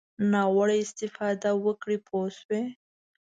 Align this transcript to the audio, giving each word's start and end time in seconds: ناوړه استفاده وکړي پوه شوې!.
ناوړه 0.31 0.75
استفاده 0.83 1.51
وکړي 1.65 1.97
پوه 2.07 2.27
شوې!. 2.37 2.61